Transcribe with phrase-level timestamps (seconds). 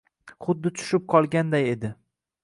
[0.45, 1.93] Xuddi tushib qolganday edi.